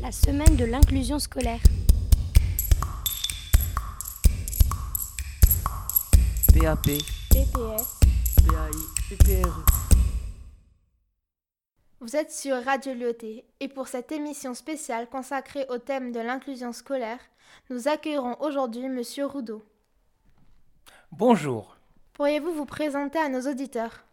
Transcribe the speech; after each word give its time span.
La 0.00 0.12
semaine 0.12 0.54
de 0.56 0.64
l'inclusion 0.64 1.18
scolaire. 1.18 1.60
PAP, 6.54 6.82
PPS. 7.30 8.00
PAI, 8.46 8.70
PPRE. 9.10 9.64
Vous 12.00 12.14
êtes 12.14 12.30
sur 12.30 12.62
Radio 12.64 12.94
Lyoté 12.94 13.44
et 13.58 13.68
pour 13.68 13.88
cette 13.88 14.12
émission 14.12 14.54
spéciale 14.54 15.08
consacrée 15.08 15.66
au 15.68 15.78
thème 15.78 16.12
de 16.12 16.20
l'inclusion 16.20 16.72
scolaire, 16.72 17.18
nous 17.70 17.88
accueillerons 17.88 18.36
aujourd'hui 18.40 18.88
Monsieur 18.88 19.26
Roudot. 19.26 19.64
Bonjour. 21.10 21.76
Pourriez-vous 22.12 22.52
vous 22.52 22.66
présenter 22.66 23.18
à 23.18 23.28
nos 23.28 23.50
auditeurs? 23.50 24.04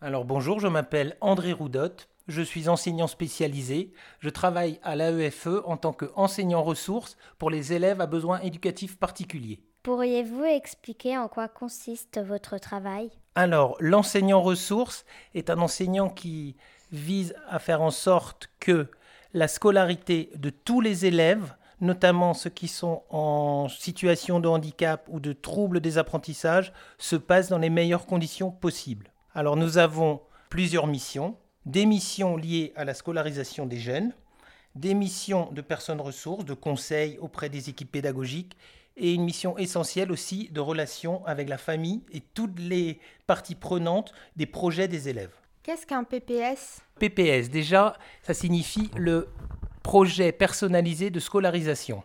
Alors 0.00 0.24
bonjour, 0.24 0.60
je 0.60 0.68
m'appelle 0.68 1.16
André 1.20 1.52
Roudotte, 1.52 2.09
je 2.30 2.42
suis 2.42 2.68
enseignant 2.68 3.06
spécialisé, 3.06 3.92
je 4.20 4.30
travaille 4.30 4.78
à 4.82 4.96
l'AEFE 4.96 5.48
en 5.64 5.76
tant 5.76 5.92
qu'enseignant 5.92 6.62
ressources 6.62 7.16
pour 7.38 7.50
les 7.50 7.72
élèves 7.72 8.00
à 8.00 8.06
besoins 8.06 8.40
éducatifs 8.40 8.98
particuliers. 8.98 9.60
Pourriez-vous 9.82 10.44
expliquer 10.44 11.16
en 11.16 11.28
quoi 11.28 11.48
consiste 11.48 12.20
votre 12.22 12.58
travail? 12.58 13.10
Alors, 13.34 13.76
l'enseignant 13.80 14.42
ressources 14.42 15.04
est 15.34 15.50
un 15.50 15.58
enseignant 15.58 16.10
qui 16.10 16.56
vise 16.92 17.34
à 17.48 17.58
faire 17.58 17.80
en 17.80 17.90
sorte 17.90 18.50
que 18.60 18.88
la 19.32 19.48
scolarité 19.48 20.30
de 20.36 20.50
tous 20.50 20.80
les 20.80 21.06
élèves, 21.06 21.54
notamment 21.80 22.34
ceux 22.34 22.50
qui 22.50 22.68
sont 22.68 23.04
en 23.08 23.68
situation 23.68 24.40
de 24.40 24.48
handicap 24.48 25.06
ou 25.08 25.18
de 25.18 25.32
troubles 25.32 25.80
des 25.80 25.98
apprentissages, 25.98 26.72
se 26.98 27.16
passe 27.16 27.48
dans 27.48 27.58
les 27.58 27.70
meilleures 27.70 28.06
conditions 28.06 28.50
possibles. 28.50 29.12
Alors, 29.34 29.56
nous 29.56 29.78
avons 29.78 30.20
plusieurs 30.50 30.86
missions. 30.86 31.36
Des 31.66 31.86
missions 31.86 32.36
liées 32.36 32.72
à 32.76 32.84
la 32.84 32.94
scolarisation 32.94 33.66
des 33.66 33.78
jeunes, 33.78 34.12
des 34.74 34.94
missions 34.94 35.50
de 35.52 35.60
personnes 35.60 36.00
ressources, 36.00 36.44
de 36.44 36.54
conseils 36.54 37.18
auprès 37.18 37.48
des 37.48 37.68
équipes 37.68 37.92
pédagogiques 37.92 38.56
et 38.96 39.14
une 39.14 39.24
mission 39.24 39.56
essentielle 39.58 40.12
aussi 40.12 40.48
de 40.52 40.60
relation 40.60 41.24
avec 41.26 41.48
la 41.48 41.58
famille 41.58 42.02
et 42.12 42.20
toutes 42.20 42.58
les 42.58 42.98
parties 43.26 43.54
prenantes 43.54 44.12
des 44.36 44.46
projets 44.46 44.88
des 44.88 45.08
élèves. 45.08 45.34
Qu'est-ce 45.62 45.86
qu'un 45.86 46.04
PPS 46.04 46.80
PPS, 46.98 47.50
déjà, 47.50 47.96
ça 48.22 48.34
signifie 48.34 48.90
le 48.96 49.28
projet 49.82 50.32
personnalisé 50.32 51.10
de 51.10 51.20
scolarisation. 51.20 52.02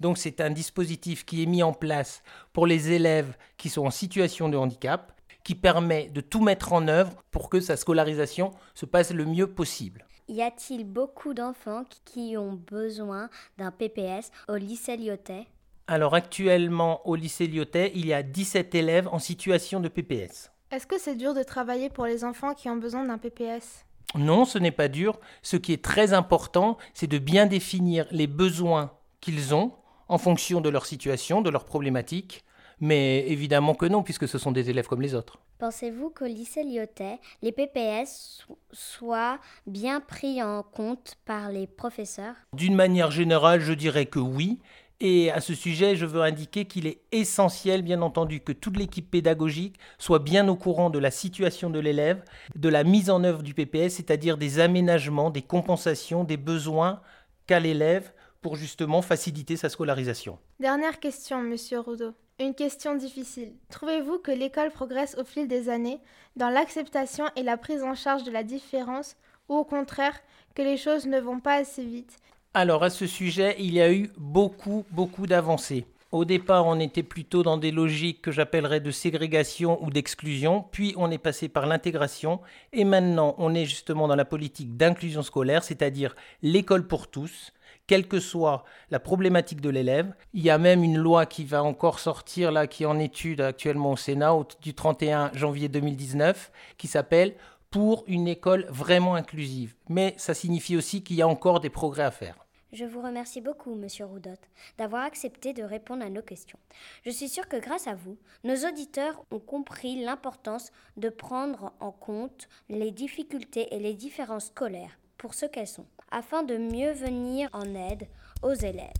Donc 0.00 0.18
c'est 0.18 0.40
un 0.40 0.50
dispositif 0.50 1.24
qui 1.24 1.42
est 1.42 1.46
mis 1.46 1.62
en 1.62 1.72
place 1.72 2.22
pour 2.52 2.66
les 2.66 2.92
élèves 2.92 3.36
qui 3.56 3.68
sont 3.68 3.86
en 3.86 3.90
situation 3.90 4.48
de 4.48 4.56
handicap, 4.56 5.12
qui 5.46 5.54
permet 5.54 6.08
de 6.08 6.20
tout 6.20 6.42
mettre 6.42 6.72
en 6.72 6.88
œuvre 6.88 7.22
pour 7.30 7.48
que 7.48 7.60
sa 7.60 7.76
scolarisation 7.76 8.50
se 8.74 8.84
passe 8.84 9.12
le 9.12 9.24
mieux 9.24 9.46
possible. 9.46 10.04
Y 10.26 10.42
a-t-il 10.42 10.82
beaucoup 10.82 11.34
d'enfants 11.34 11.84
qui 12.04 12.36
ont 12.36 12.54
besoin 12.54 13.30
d'un 13.56 13.70
PPS 13.70 14.32
au 14.48 14.56
lycée 14.56 14.96
Lyotais 14.96 15.46
Alors 15.86 16.16
actuellement 16.16 17.06
au 17.06 17.14
lycée 17.14 17.46
Lyotais, 17.46 17.92
il 17.94 18.06
y 18.06 18.12
a 18.12 18.24
17 18.24 18.74
élèves 18.74 19.06
en 19.12 19.20
situation 19.20 19.78
de 19.78 19.86
PPS. 19.86 20.50
Est-ce 20.72 20.88
que 20.88 20.98
c'est 20.98 21.14
dur 21.14 21.32
de 21.32 21.44
travailler 21.44 21.90
pour 21.90 22.06
les 22.06 22.24
enfants 22.24 22.52
qui 22.52 22.68
ont 22.68 22.76
besoin 22.76 23.04
d'un 23.04 23.18
PPS 23.18 23.84
Non, 24.16 24.46
ce 24.46 24.58
n'est 24.58 24.72
pas 24.72 24.88
dur. 24.88 25.20
Ce 25.42 25.56
qui 25.56 25.72
est 25.72 25.84
très 25.84 26.12
important, 26.12 26.76
c'est 26.92 27.06
de 27.06 27.18
bien 27.18 27.46
définir 27.46 28.08
les 28.10 28.26
besoins 28.26 28.90
qu'ils 29.20 29.54
ont 29.54 29.74
en 30.08 30.18
fonction 30.18 30.60
de 30.60 30.70
leur 30.70 30.86
situation, 30.86 31.40
de 31.40 31.50
leurs 31.50 31.66
problématiques. 31.66 32.44
Mais 32.80 33.24
évidemment 33.28 33.74
que 33.74 33.86
non, 33.86 34.02
puisque 34.02 34.28
ce 34.28 34.36
sont 34.38 34.52
des 34.52 34.68
élèves 34.68 34.86
comme 34.86 35.00
les 35.00 35.14
autres. 35.14 35.38
Pensez-vous 35.58 36.10
qu'au 36.10 36.26
lycée 36.26 36.62
Lyotais, 36.62 37.18
les 37.40 37.52
PPS 37.52 38.44
so- 38.46 38.58
soient 38.72 39.38
bien 39.66 40.00
pris 40.00 40.42
en 40.42 40.62
compte 40.62 41.16
par 41.24 41.48
les 41.50 41.66
professeurs? 41.66 42.34
D'une 42.52 42.74
manière 42.74 43.10
générale, 43.10 43.60
je 43.60 43.72
dirais 43.72 44.04
que 44.06 44.18
oui. 44.18 44.58
Et 45.00 45.30
à 45.30 45.40
ce 45.42 45.54
sujet, 45.54 45.94
je 45.94 46.06
veux 46.06 46.22
indiquer 46.22 46.64
qu'il 46.64 46.86
est 46.86 47.00
essentiel, 47.12 47.82
bien 47.82 48.00
entendu, 48.00 48.40
que 48.40 48.52
toute 48.52 48.78
l'équipe 48.78 49.10
pédagogique 49.10 49.76
soit 49.98 50.18
bien 50.20 50.48
au 50.48 50.56
courant 50.56 50.88
de 50.88 50.98
la 50.98 51.10
situation 51.10 51.68
de 51.68 51.78
l'élève, 51.78 52.22
de 52.54 52.68
la 52.70 52.82
mise 52.82 53.10
en 53.10 53.22
œuvre 53.24 53.42
du 53.42 53.52
PPS, 53.52 53.94
c'est-à-dire 53.94 54.38
des 54.38 54.58
aménagements, 54.58 55.28
des 55.30 55.42
compensations, 55.42 56.24
des 56.24 56.38
besoins 56.38 57.00
qu'a 57.46 57.60
l'élève 57.60 58.10
pour 58.40 58.56
justement 58.56 59.02
faciliter 59.02 59.56
sa 59.56 59.68
scolarisation. 59.68 60.38
Dernière 60.60 60.98
question, 60.98 61.42
Monsieur 61.42 61.80
Roudot. 61.80 62.14
Une 62.38 62.54
question 62.54 62.94
difficile. 62.94 63.54
Trouvez-vous 63.70 64.18
que 64.18 64.30
l'école 64.30 64.70
progresse 64.70 65.16
au 65.18 65.24
fil 65.24 65.48
des 65.48 65.70
années 65.70 66.00
dans 66.36 66.50
l'acceptation 66.50 67.24
et 67.34 67.42
la 67.42 67.56
prise 67.56 67.82
en 67.82 67.94
charge 67.94 68.24
de 68.24 68.30
la 68.30 68.42
différence 68.42 69.16
ou 69.48 69.54
au 69.54 69.64
contraire 69.64 70.20
que 70.54 70.60
les 70.60 70.76
choses 70.76 71.06
ne 71.06 71.18
vont 71.18 71.40
pas 71.40 71.54
assez 71.54 71.82
vite? 71.82 72.18
Alors 72.52 72.84
à 72.84 72.90
ce 72.90 73.06
sujet, 73.06 73.56
il 73.58 73.72
y 73.72 73.80
a 73.80 73.90
eu 73.90 74.10
beaucoup, 74.18 74.84
beaucoup 74.90 75.26
d'avancées. 75.26 75.86
Au 76.12 76.26
départ, 76.26 76.66
on 76.66 76.78
était 76.78 77.02
plutôt 77.02 77.42
dans 77.42 77.56
des 77.56 77.70
logiques 77.70 78.20
que 78.20 78.32
j'appellerais 78.32 78.80
de 78.80 78.90
ségrégation 78.90 79.82
ou 79.82 79.88
d'exclusion, 79.88 80.66
puis 80.72 80.92
on 80.98 81.10
est 81.10 81.18
passé 81.18 81.48
par 81.48 81.64
l'intégration, 81.64 82.40
et 82.74 82.84
maintenant 82.84 83.34
on 83.38 83.54
est 83.54 83.64
justement 83.64 84.08
dans 84.08 84.14
la 84.14 84.26
politique 84.26 84.76
d'inclusion 84.76 85.22
scolaire, 85.22 85.64
c'est-à-dire 85.64 86.14
l'école 86.42 86.86
pour 86.86 87.08
tous, 87.08 87.52
quelle 87.86 88.08
que 88.08 88.20
soit 88.20 88.64
la 88.90 89.00
problématique 89.00 89.60
de 89.60 89.70
l'élève. 89.70 90.14
Il 90.32 90.42
y 90.42 90.50
a 90.50 90.58
même 90.58 90.82
une 90.82 90.98
loi 90.98 91.26
qui 91.26 91.44
va 91.44 91.62
encore 91.62 91.98
sortir 91.98 92.52
là, 92.52 92.66
qui 92.66 92.82
est 92.82 92.86
en 92.86 92.98
étude 92.98 93.40
actuellement 93.40 93.92
au 93.92 93.96
Sénat 93.96 94.36
du 94.60 94.74
31 94.74 95.30
janvier 95.34 95.68
2019, 95.68 96.50
qui 96.78 96.88
s'appelle 96.88 97.34
Pour 97.70 98.04
une 98.06 98.28
école 98.28 98.66
vraiment 98.68 99.14
inclusive. 99.14 99.74
Mais 99.88 100.14
ça 100.16 100.34
signifie 100.34 100.76
aussi 100.76 101.02
qu'il 101.02 101.16
y 101.16 101.22
a 101.22 101.28
encore 101.28 101.60
des 101.60 101.70
progrès 101.70 102.04
à 102.04 102.10
faire. 102.10 102.36
Je 102.72 102.84
vous 102.84 103.00
remercie 103.00 103.40
beaucoup, 103.40 103.74
Monsieur 103.74 104.06
Roudot, 104.06 104.30
d'avoir 104.76 105.04
accepté 105.04 105.52
de 105.52 105.62
répondre 105.62 106.04
à 106.04 106.10
nos 106.10 106.20
questions. 106.20 106.58
Je 107.04 107.10
suis 107.10 107.28
sûre 107.28 107.48
que 107.48 107.56
grâce 107.56 107.86
à 107.86 107.94
vous, 107.94 108.18
nos 108.44 108.56
auditeurs 108.68 109.24
ont 109.30 109.38
compris 109.38 110.02
l'importance 110.02 110.72
de 110.96 111.08
prendre 111.08 111.72
en 111.80 111.92
compte 111.92 112.48
les 112.68 112.90
difficultés 112.90 113.74
et 113.74 113.78
les 113.78 113.94
différences 113.94 114.46
scolaires 114.46 114.98
pour 115.18 115.34
ce 115.34 115.46
qu'elles 115.46 115.66
sont, 115.66 115.86
afin 116.10 116.42
de 116.42 116.56
mieux 116.56 116.92
venir 116.92 117.48
en 117.52 117.74
aide 117.74 118.06
aux 118.42 118.54
élèves. 118.54 118.92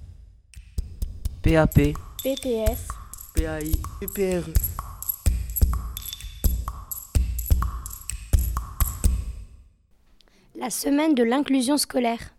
PAP, 1.43 1.95
PPS 2.23 2.89
PAI, 3.35 3.73
PPRE. 4.01 4.51
La 10.55 10.71
semaine 10.71 11.15
de 11.15 11.23
l'inclusion 11.23 11.77
scolaire. 11.77 12.36